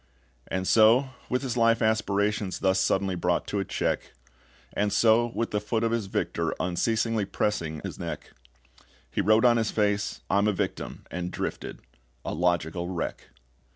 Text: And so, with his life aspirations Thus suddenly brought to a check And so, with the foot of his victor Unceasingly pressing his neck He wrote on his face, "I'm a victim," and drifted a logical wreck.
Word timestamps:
And 0.47 0.67
so, 0.67 1.11
with 1.29 1.43
his 1.43 1.55
life 1.55 1.79
aspirations 1.79 2.57
Thus 2.57 2.79
suddenly 2.79 3.13
brought 3.13 3.45
to 3.49 3.59
a 3.59 3.63
check 3.63 4.13
And 4.73 4.91
so, 4.91 5.27
with 5.35 5.51
the 5.51 5.61
foot 5.61 5.83
of 5.83 5.91
his 5.91 6.07
victor 6.07 6.55
Unceasingly 6.59 7.25
pressing 7.25 7.81
his 7.83 7.99
neck 7.99 8.31
He 9.11 9.21
wrote 9.21 9.45
on 9.45 9.57
his 9.57 9.69
face, 9.69 10.21
"I'm 10.27 10.47
a 10.47 10.53
victim," 10.53 11.05
and 11.11 11.29
drifted 11.29 11.81
a 12.25 12.33
logical 12.33 12.89
wreck. 12.89 13.25